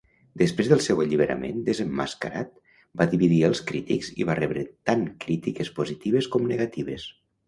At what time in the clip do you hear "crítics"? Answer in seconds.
3.73-4.09